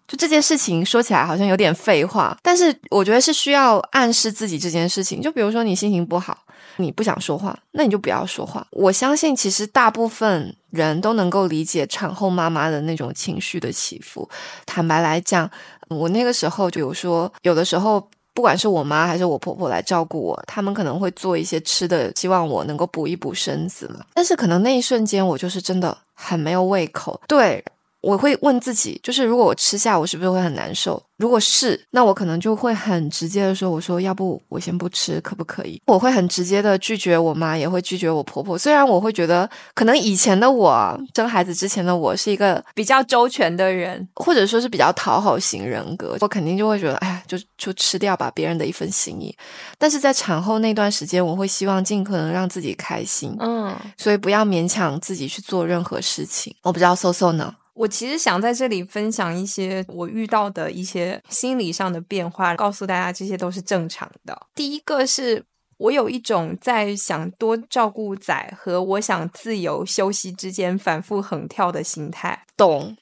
[0.07, 5.21] 就这件事情说起来好像有点废话，但是我觉得是需要暗示自己这件事情。
[5.21, 6.37] 就比如说你心情不好。
[6.77, 8.65] 你不想说话，那你就不要说话。
[8.71, 14.27] 我相信，其实大部分人都能够理解产后妈妈的那种情绪的起伏。
[14.65, 15.49] 坦白来讲，
[15.89, 24.05] 我那个时候，比如说，有的时候，不管是我妈还是我婆婆来照顾我，他们可能会做一些吃的，希望我能够补一补身子嘛。
[24.13, 27.19] 但是可能那一瞬间，我就是真的很没有胃口。
[27.27, 27.63] 对。
[28.01, 31.01] 我会问自己，就是如果我吃下，我是不是会很难受？
[31.17, 38.57] 如果是，那我可能就会很直接的说：“我说要不我先不吃，可不可以？”我会很直接的拒绝我妈，也会拒绝我婆婆。
[38.57, 49.35] 虽然我会觉得，可能以前的我生孩子之前的我是一个比较周全的人，或者说是比较讨好型人格，我肯定就会觉得，哎呀，就就吃掉吧，别人的一份心意。
[49.77, 56.55] 但是在产后那段时间，我会希望尽可能让自己开心，嗯，所以不要勉强自己去做任何事情。
[56.63, 57.53] 我不知道 So So 呢？
[57.73, 64.47] 我其实想在这里分享一些我遇到的一些心理上的变化，告诉大家这些都是正常的。
[64.53, 65.43] 第一个是
[65.77, 72.95] 我有一种在想多照顾仔和我想自由休息之间反复横跳的心态，懂，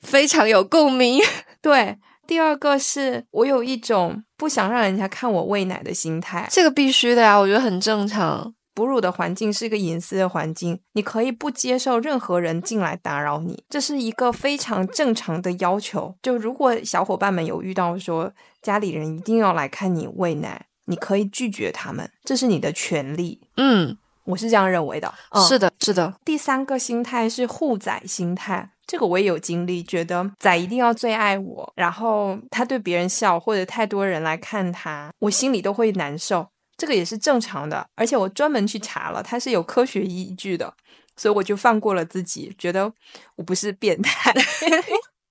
[0.00, 1.20] 非常有共鸣。
[1.60, 8.54] 对，第二个是我有一种不想让人家看我喂奶的心态，这个必须的呀，我觉得很正常。
[8.74, 16.14] 哺乳的环境是一个隐私的环境，你可以不接受任何人进来打扰你，这是一个非常正常的要求。
[16.22, 18.32] 就如果小伙伴们有遇到说
[18.62, 23.40] 家里人一定要来看你喂奶，你可以拒绝他们，这是你的权利。
[23.56, 25.12] 嗯，我是这样认为的。
[25.48, 26.14] 是的，是的。
[26.24, 36.48] 第三个心态是护崽心态，这个我也有经历，觉得仔一定要最爱我，然后他对别人笑或者太多人来看他，我心里都会难受。
[36.82, 40.74] 这个也是正常的，而且我专门去查了，它是有科学依据的。
[41.16, 42.92] 所以我就放过了自己，觉得
[43.36, 44.34] 我不是变态。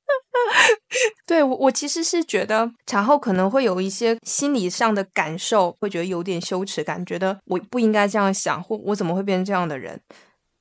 [1.28, 10.00] 对我，我其实是觉得产后可能会有一些心理上的感受，会觉得有点羞耻感，觉得我不应该这样想，或我怎么会变成这样的人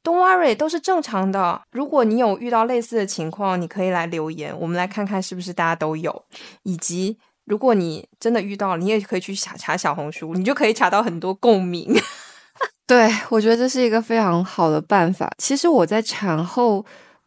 [0.03, 1.63] ？Don't worry，都是正常的。
[1.71, 6.25] 如果你有遇到类似的情况，你可以来留言，我们来看看是不是大家都有。
[6.65, 11.95] 以及如果你真的遇到了，你也可以去查查小红书，你就可以查到很多共鸣。
[12.87, 15.31] 对我觉得这是一个非常好的办法。
[15.39, 16.85] 其实我在产后。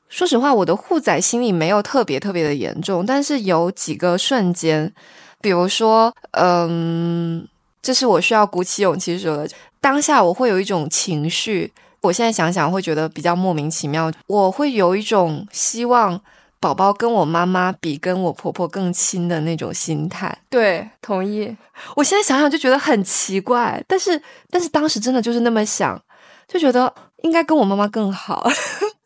[0.10, 4.94] 说实话，我的护崽心理没有特别特别的严重，但是有几个瞬间，
[5.42, 7.48] 比如说，嗯，
[7.82, 9.50] 这是我需要鼓起勇气说的。
[9.82, 14.12] 当下我会有一种情绪，我现在想想会觉得比较莫名其妙。
[14.28, 16.22] 我会有一种希望
[16.64, 20.34] 宝宝跟我妈妈比跟我婆婆更亲的那种心态。
[20.50, 21.54] 对，同意。
[21.94, 26.02] 我现在想想就觉得很奇怪，但是但是当时真的就是那么想，
[26.48, 28.50] 就觉得应该跟我妈妈更好。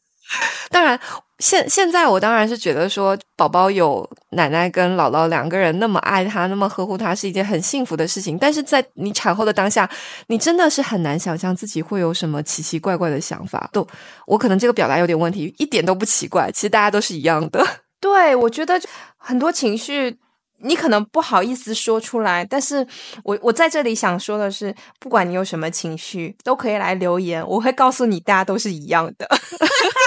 [0.69, 0.99] 当然，
[1.39, 8.37] 现现在我当然是觉得说，宝宝有奶奶跟姥姥两个人那么爱他，那么呵护他，是一件很幸福的事情。
[8.37, 9.87] 但是在你产后的当下，
[10.27, 13.69] 你真的是很难想象自己会有什么奇奇怪怪的想法。
[13.71, 13.87] 都，
[14.25, 16.51] 我可能这个表达有点问题，一点都不奇怪。
[16.51, 17.63] 其实大家都是一样的。
[18.01, 18.81] 对，我觉得
[19.17, 20.17] 很多情绪
[20.61, 22.85] 你可能不好意思说出来，但是
[23.23, 29.27] 我我在这里想说的是，不管你有什么情绪，都可以来留言，我会告诉你，大家都是一样的。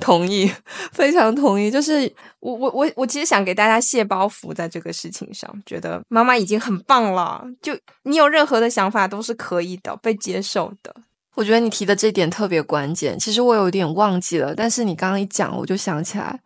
[0.00, 0.50] 同意，
[0.92, 1.70] 非常同意。
[1.70, 7.44] 就是我我我我其实想给大家卸包袱，在这个事情上，觉得妈妈已经很棒了。
[7.60, 10.94] 就你有任何的想法都是可以的，被接受的。
[11.34, 13.16] 我觉得你提的这点特别关键。
[13.18, 16.40] 其实我有点忘记了，但是你刚刚一讲，我就想起来，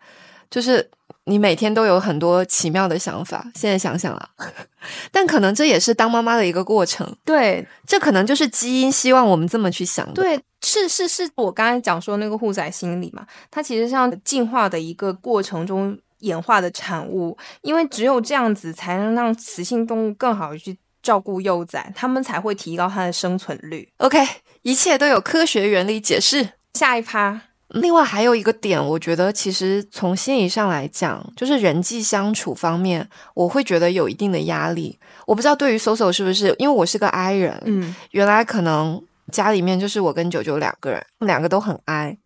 [0.51, 0.91] 就是
[1.25, 3.47] 你每天都有很多奇妙的想法。
[3.55, 4.29] 现在想想啊，
[5.11, 7.17] 但可能这也是当妈妈的一个过程。
[7.25, 10.15] 对，这可能就是基因希望我们这么去想的。
[10.15, 10.41] 对。
[10.65, 23.89] 是是是，我刚才讲说那个护崽心理嘛，它其实像进化的一个过程中演化的产物，因为只有这样子才能让雌性动物更好的去照顾幼崽，它们才会提高它的生存率。
[23.97, 24.25] OK，
[24.63, 26.51] 一切都有科学原理解释。
[26.75, 27.41] 下一趴，
[27.73, 34.99] 另外还有一个点，我觉得其实从心理上来讲，就是人际相处方面，我会觉得有一定的压力。
[35.27, 39.03] 我不知道对于 Soso 是不是，因为我是个 I 人，嗯，原来可能。
[39.31, 42.19] 家里面就是我跟九九两个人，两个都很哀，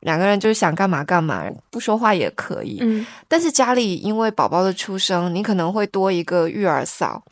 [0.00, 2.78] 两个人就是想干嘛干嘛，不说话也可以。
[2.80, 7.22] 嗯，但是家里因为宝宝的出生，你可能会多一个育儿嫂，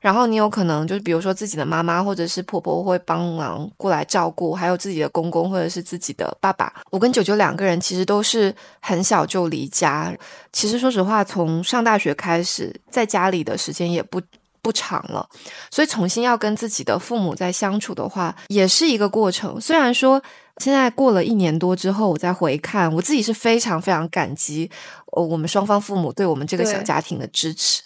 [0.00, 6.72] 然后你有可能就是比如说自己的妈妈或者是婆婆会帮忙过来照顾，还有自己的公公或者是自己的爸爸。
[6.90, 10.14] 我跟九九两个人其实都是很小就离家，
[10.52, 14.20] 其实说实话，从上大学开始，在家里的时间也不。
[14.62, 15.28] 不长了，
[15.70, 19.60] 所以重新要跟自己的父母再相处的话，也是一个过程。
[19.60, 20.22] 虽然说
[20.58, 24.70] 现在过了一年多之后，我再回看，我自己是非常非常感激，
[25.12, 27.82] 呃，我们双方父母对我们这个小家庭的支持。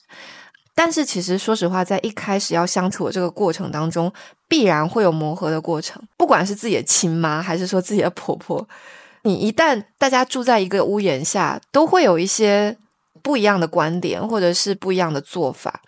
[0.74, 4.11] 但是其实说实话，在一开始要相处的这个过程当中，
[4.48, 6.02] 必然会有磨合的过程。
[6.16, 8.66] 不管是自己的亲妈，还是说自己的婆婆，
[9.24, 12.74] 你一旦大家住在一个屋檐下，都会有一些
[13.20, 15.82] 不一样的观点，或者是不一样的做法。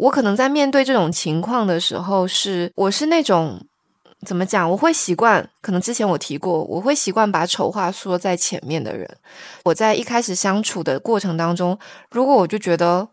[0.00, 3.60] 我可能在面对这种情况的时候，是我是那种
[4.24, 4.68] 怎么讲？
[4.70, 9.06] 我会习惯，可能之前我提过，我会习惯把丑话说在前面的人。
[9.62, 11.78] 我在一开始相处的过程当中，
[12.10, 13.06] 如果我就觉得，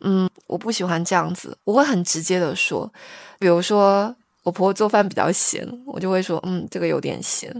[0.00, 2.92] 嗯，我不喜欢这样子，我会很直接的说，
[3.38, 4.14] 比如说。
[4.42, 7.52] 我婆婆做饭比较咸，我就会说，嗯，这个有点咸，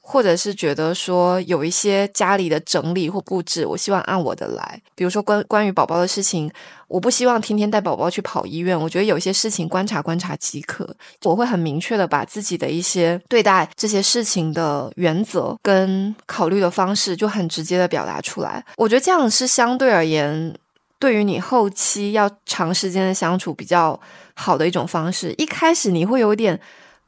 [0.00, 4.80] 或者是觉得说有一些家里的整理或布置，我希望按我的来。
[4.94, 6.50] 比如说关关于宝宝的事情，
[6.88, 10.94] 我不希望天天带宝宝去跑医院，我觉得有些事情观察观察即可。
[11.24, 18.62] 我会很明确的把自己的一些对待这些事情的原则跟考虑的方式，就很直接的表达出来。
[18.76, 20.54] 我觉得这样是相对而言。
[20.98, 23.98] 对于你后期要长时间的相处比较
[24.34, 26.58] 好的一种方式，一开始你会有点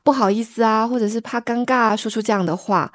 [0.02, 2.92] 不好意思啊，或者是怕尴尬说出这样的话，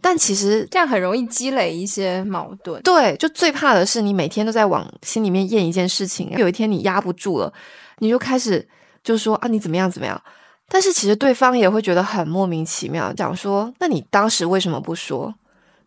[0.00, 2.82] 但其实这样很容易积累一些矛盾。
[2.82, 7.52] 对，就最怕的是你每天都在往心里面咽一件事情，有一天你压不住了，
[7.98, 8.66] 你就开始
[9.04, 10.20] 就说啊你怎么样怎么样，
[10.68, 15.34] 但是其实对方也会觉得很莫名其妙，讲说那你当时为什么不说？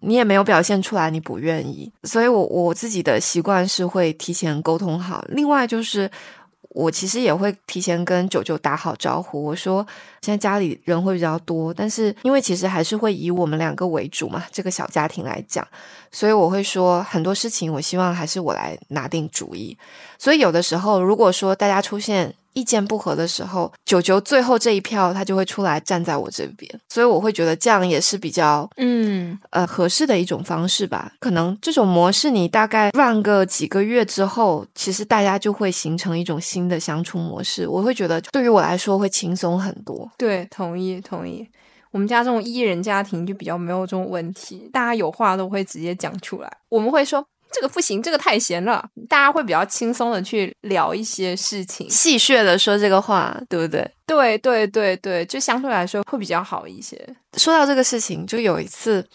[0.05, 5.23] 你也没有表现出来，你不愿意，所以我我自己的习惯是会提前沟通好。
[5.29, 6.11] 另外就是，
[6.73, 9.43] 我其实也会提前跟九九打好招呼。
[9.43, 9.85] 我说
[10.21, 15.65] 现在家里人会比较多，但是因为其实还是会以我们两个为主嘛，这个小家庭来讲，
[16.11, 19.77] 所以我会说很多事情，我希望还是我来拿定主意。
[20.17, 31.11] 所以有的时候，如果说大家出现意见不合的时候，九九最后这一票他就会出来站在我这边，所以我会觉得这样也是比较嗯，呃合适的一种方式吧。
[31.19, 37.67] 可能这种模式你大概 run 个几个月之后，其实大家就会形成一种新的相处模式。
[37.67, 40.09] 我会觉得对于我来说会轻松很多。
[40.17, 41.47] 对，同意同意。
[41.91, 46.51] 我们家这种一人家庭就比较没有这种问题，大家有话都会直接讲出来。
[46.69, 51.87] 我们会说这个不行，这个太闲了，大家会比较轻松的去聊一些事情。
[51.89, 53.89] 戏谑的说这个话，对不对？
[54.05, 56.97] 对对对对，就相对来说会比较好一些。
[57.37, 59.05] 说到这个事情，就有一次，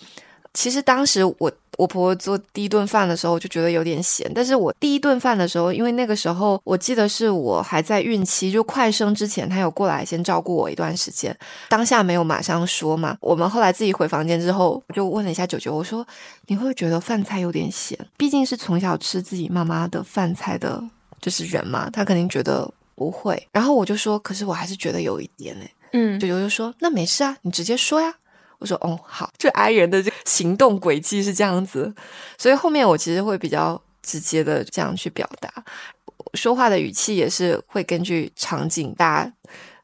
[0.54, 4.28] 其实当时我我婆婆做第一顿饭的时候，我就觉得有点咸。
[4.34, 11.34] 但是我第一顿饭的时候，因为那个时候我记得是我还在孕期，就快生之前，她有过来先照顾我一段时间，
[11.68, 13.16] 当下没有马上说嘛。
[13.20, 16.04] 我们后来自己回房间之后，我就问了一下九九，我说
[16.46, 17.96] 你会不会觉得饭菜有点咸？
[18.16, 20.82] 毕竟是从小吃自己妈妈的饭菜的，
[21.20, 23.40] 就是人嘛，她肯定觉得不会。
[23.52, 28.12] 然后我就说，可是我还是觉得有一点诶、嗯九九就说：“那没事啊，你直接说呀。”
[28.58, 31.94] 我说：“哦，好。”这 I 人的这个行动轨迹是这样子，
[32.36, 35.52] 所以后面我其实会比较直接的这样去表达，
[36.34, 39.32] 说话的语气也是会根据场景大家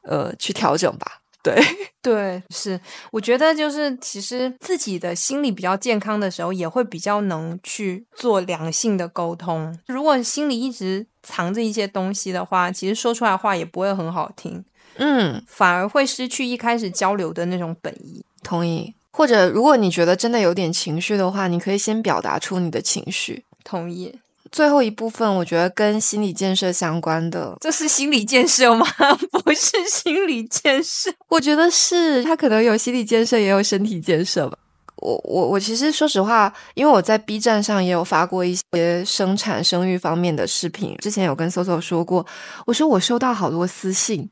[0.03, 1.21] 呃去调整吧。
[1.41, 1.63] 对，
[2.01, 2.79] 对，是，
[3.11, 9.77] 我觉得就是其实自己的心理比较健康的时候，也会比较能去做良性的沟通。
[9.85, 14.65] 如果心里一直藏着一些东西的话，其实说出来话也不会很好听，
[14.95, 18.25] 嗯，反而会失去一开始交流的那种本意。
[18.45, 18.93] 同意。
[19.11, 23.43] 或者如果你觉得真的有点情绪的话，你可以先表达出你的情绪。
[23.63, 24.13] 同意，
[24.51, 28.85] 最后一部分，我觉得跟心理建设相关的，这是心理建设吗？
[29.43, 31.09] 不是心理建设。
[31.29, 34.57] 我觉得是他可能有心理建设，也有身体建设吧。
[34.97, 42.25] 我我我其实说实话，因为我在 B 站上也有发过一些生产生育方面的视频，之前有跟 Soso 说过，
[42.65, 44.29] 我说我收到好多私信，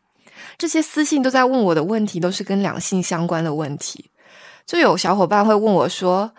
[0.57, 4.09] 这些私信都在问我的问题，都是跟两性相关的问题。
[4.65, 6.31] 就有小伙伴会问我说：“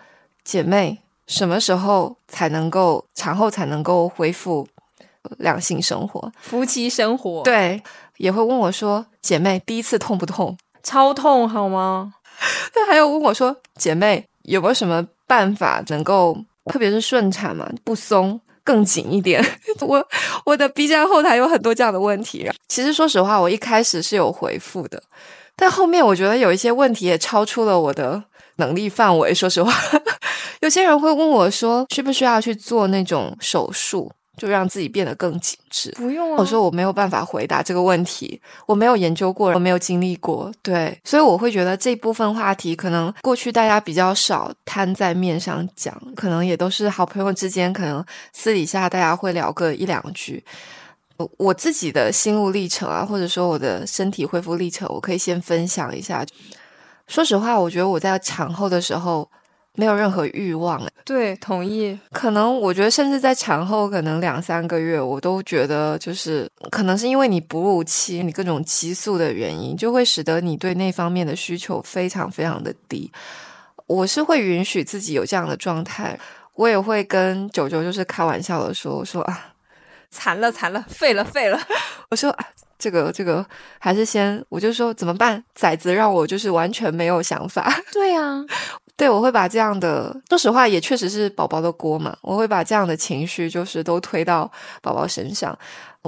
[0.43, 4.67] 姐妹，什么时候才能够产后才能够恢复
[5.21, 7.81] 呃两性生活夫妻生活，，对，
[8.17, 12.15] 也会问我说：“姐妹，第一次痛不痛？”超痛好吗？
[12.73, 19.41] 他还有问我说：“姐妹，有没有什么办法能够，特别是顺产嘛，不松更紧一点？”
[19.79, 20.05] 我
[20.45, 22.51] 我的 B 站后台有很多这样的问题。
[22.67, 25.01] 其实说实话，我一开始是有回复的，
[25.55, 28.21] 但后面我觉得有一些问题也超出了我的
[28.57, 29.33] 能力范围。
[29.33, 29.71] 说实话，
[30.61, 35.91] 有些人会问我说，需不需要去做那种手术，就让自己变得更紧致？
[35.91, 36.37] 不用啊。
[36.37, 50.43] 我说我没有办法回答这个问题，我没有研究过，我没有经历过，对，所以我会觉得这部分话题可能过去大家比较少摊在面上讲，可能也都是好朋友之间，可能私底下大家会聊个一两句。
[51.17, 56.25] 呃我自己的心路历程啊，或者说我的身体恢复历程，我可以先分享一下。
[57.07, 59.29] 说实话，我觉得我在产后的时候
[59.75, 61.97] 没有任何欲望，对，同意。
[62.11, 73.11] 可能我觉得，甚至在产后可能两三个月，我都觉得就是可能是因为你哺乳期，你各种激素的原因，就会使得你对那方面的需求非常非常的低。
[73.87, 76.17] 我是会允许自己有这样的状态，
[76.55, 79.53] 我也会跟九九就是开玩笑的说，我说啊，
[80.09, 81.59] 惨了惨了，废了废了。
[82.09, 82.45] 我说啊，
[82.79, 83.45] 这个这个
[83.77, 85.43] 还是先，我就说怎么办？
[85.53, 87.71] 崽子让我就是完全没有想法。
[87.91, 88.43] 对呀、
[88.97, 92.15] 对，我会把这样的，说实话，也确实是宝宝的锅嘛。
[92.21, 94.49] 我会把这样的情绪，就是都推到
[94.81, 95.57] 宝宝身上。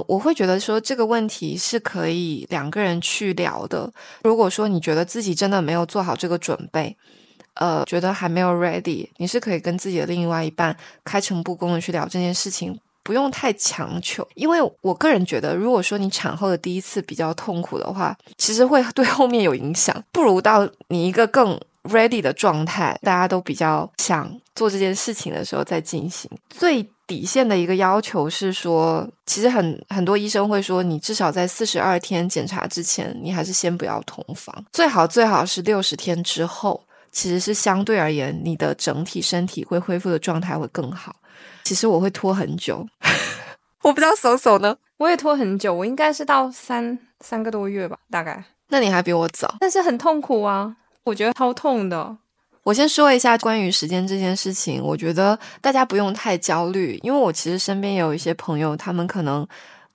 [0.06, 3.92] 我会觉得说这个问题是可以两个人去聊的。
[4.22, 6.96] 如果说你觉得自己真的没有做好这个准备，
[7.54, 10.74] 呃，觉得还没有 ready，你是可以跟自己的另外一半
[11.04, 14.26] 开诚布公的去聊这件事情，不用太强求。
[14.34, 26.30] 因为我个人觉得，如果说你产后的第一次比较痛苦的话，其实会 对后面有影响，不如到你一个更 ready 的状态，大家都比较想做这件事情的时候再进行。
[26.50, 41.16] 最底线的一个要求是说，其实很很多医生会说，你至少在四十二天检查之前，你还是先不要同房，最好最好是六十天之后，其实是相对而言，你的整体身体会恢复的状态会更好。
[41.64, 42.86] 其实我会拖很久，
[43.82, 48.44] 我不知道手手呢，我也拖很久，我应该是到三三个多月吧，大概。
[48.68, 49.56] 那你还比我早。
[49.60, 50.76] 但是很痛苦啊，
[51.08, 52.16] 我觉得超痛的。
[52.62, 59.46] 我先说一下关于时间这件事情，我觉得大家不用太焦虑，因为我其实身边也有一些朋友，他们可能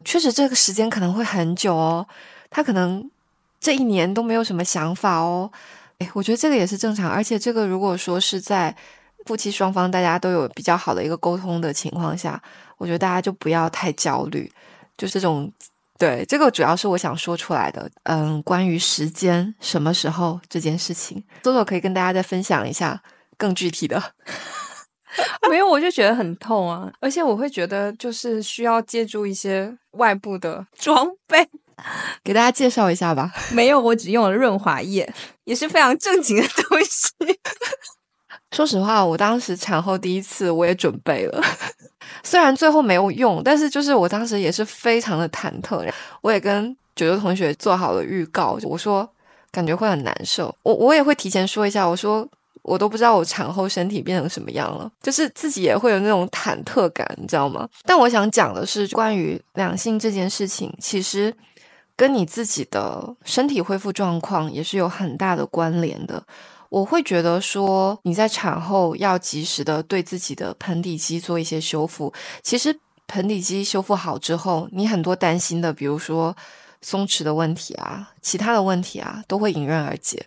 [0.04, 2.06] 确实这个时间可能会很久哦，
[2.50, 3.08] 他可能
[3.60, 5.52] 这一年都没有什么想法哦。
[6.00, 8.76] 诶，我觉得这个也是正常，而且这个如果说是在
[9.28, 12.42] 夫妻双方大家都有比较好的一个沟通的情况下，
[12.80, 14.52] 我觉得大家就不要太焦虑，
[14.98, 15.52] 就这种。
[16.04, 17.90] 对，这个主要是我想说出来的。
[18.04, 23.02] 嗯，关于时间什么时候这件事情，多多可以跟大家再分享一下
[23.38, 24.04] 更具体的。
[25.50, 31.48] 没有，我就觉得很痛啊，而且我会觉得就是需要借助一些外部的装备，
[32.22, 33.32] 给大家介绍一下吧。
[33.54, 35.10] 没有，我只用了润滑液，
[35.46, 37.14] 也是非常正经的东西。
[38.52, 41.42] 说实话，我当时产后第一次我也准备了，
[42.24, 45.88] 虽然最后没有用，但是就是我当时也是非常的忐忑。
[46.22, 49.08] 我也跟九九同学做好了预告，我说
[49.52, 52.28] 感觉会很难受，我我也会提前说一下，我说。
[52.64, 57.68] 我都不知道我产后身体变成什么样了，就是自己也会有那种忐忑感，你知道吗？
[57.84, 61.36] 但我想讲的是，关于两性这件事情，其实
[61.98, 66.24] 跟你自己的身体恢复状况也是有很大的关联的。
[66.74, 72.12] 我会觉得说，你在产后要及时的对自己的盆底肌做一些修复。
[72.42, 76.36] 其实盆底肌修复好之后，你很多担心的，比如说
[76.82, 80.26] 松弛的问题啊，其他的问题啊，都会迎刃而解。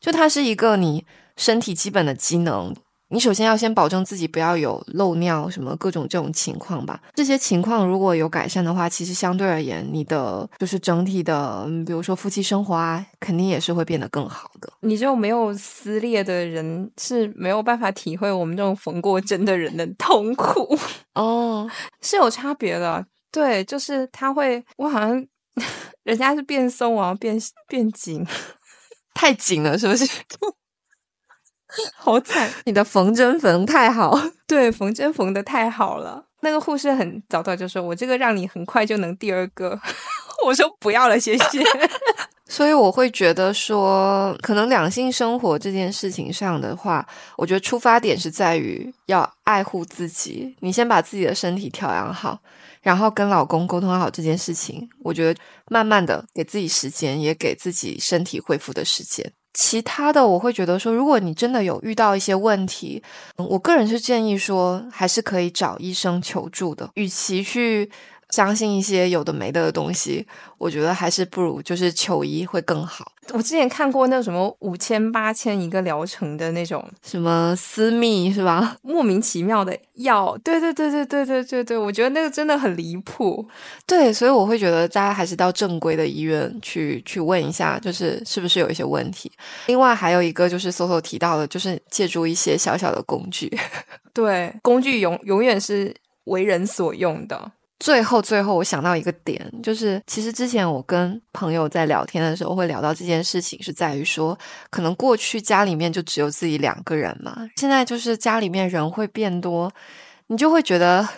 [0.00, 1.04] 就它是一个你。
[1.36, 2.74] 身体基本的机能，
[3.10, 7.00] 你首先要先保证自己不要有漏尿什么各种这种情况吧。
[7.14, 14.70] 这些情况如果有改善的话，其实相对而言，你的就是整体的，比如说夫妻生活啊，肯定也是会变得更好的。
[14.80, 20.78] 你这种没有撕裂的人是没有办法体会我们这种缝过针的人的痛苦
[21.14, 21.68] 哦，
[22.02, 23.06] 是有差别的。
[23.30, 25.26] 对，就是他会，我好像
[26.04, 28.26] 人家是变松，我要变变紧，
[29.14, 30.04] 太紧了，是不是？
[31.96, 32.50] 好惨！
[32.64, 36.24] 你的缝针缝太好， 对，缝针缝的太好了。
[36.40, 39.78] 那个护士很早早就说：“我这个让你很快就能第二个。”
[40.46, 41.62] 我说：“不要了，谢谢。”
[42.46, 47.06] 所以我会觉得说，可能两性生活这件事情上的话，
[47.36, 50.56] 我觉得出发点是在于要爱护自己。
[50.60, 52.38] 你先把自己的身体调养好，
[52.80, 54.88] 然后跟老公沟通好这件事情。
[55.02, 59.30] 我觉得慢慢的给自己时间，也给自己身体恢复的时间。
[59.54, 63.02] 其他的我会觉得说，如果你真的有遇到一些问题，
[63.36, 67.90] 我个人是建议说，还是可以找医生求助的，与其去。
[68.30, 70.26] 相信一些有的没的的东西，
[70.58, 73.12] 我觉得还是不如就是求医会更好。
[73.32, 78.76] 我之前看过那什么五千八千一个疗程的那种什么私密是吧？
[78.80, 83.46] 莫名其妙的药，对对对对对对对对，我觉得那个真的很离谱。
[83.86, 89.30] 对，所以我会觉得大家还是到正规的医院去去问一下，就是是不是有一些问题。
[89.66, 93.54] 另外还有一个就是搜搜提到的，就是借助一些小小的工具。
[94.14, 97.52] 对，工具永永远是为人所用的。
[97.78, 104.36] 最后，最后，我想到一个点，就是其实之前我跟朋友在聊天的时候，会聊到这件事情，是在于说，
[104.70, 109.72] 可能过去家里面就只有自己两个人嘛，现在就是家里面人会变多，
[110.26, 111.08] 你就会觉得，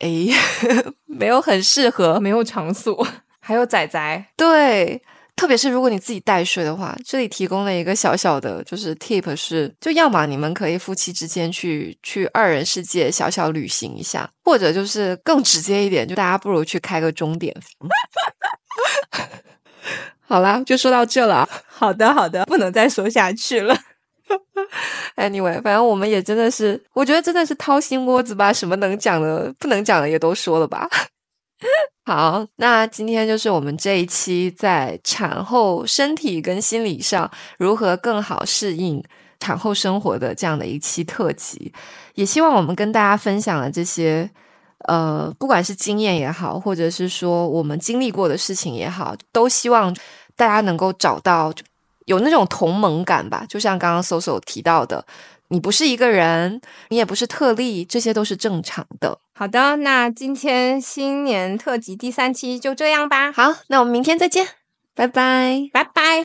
[0.00, 0.28] 哎，
[1.06, 3.06] 没有很适合，没有场所，
[3.40, 5.02] 还有仔仔，对。
[5.36, 17.54] 特别是如果你自己带睡的话，这里提供了一个小小的，就是 tip 是，就要么你们可以夫妻之间去去二人世界小小旅行一下，或者就是更直接一点，就大家不如去开个钟点。
[20.26, 21.46] 好啦，就说到这了。
[21.66, 23.76] 好的，好的，不能再说下去了。
[25.16, 30.88] Anyway，反正我们也真的是，我觉得真的是掏心窝子吧，什么能讲的、不能讲的也都说了吧。
[32.06, 39.02] 好，那今天就是我们这一期在产后身体跟心理上如何更好适应
[39.40, 41.72] 产后生活的这样的一期特辑，
[42.14, 44.30] 也希望我们跟大家分享了这些，
[44.86, 49.94] 呃，不管是经验也好，或者是说我们经历过的事情也好，都希望
[50.36, 51.52] 大家能够找到
[52.04, 55.04] 有那种同盟感吧，就像刚刚 Soso 提到的。
[55.48, 59.18] 你不是一个人，你也不是特例，这些都是正常的。
[59.36, 63.32] 好的，那今天新年特辑第三期就这样吧。
[63.32, 64.46] 好，那我们明天再见，
[64.94, 66.22] 拜拜，拜拜。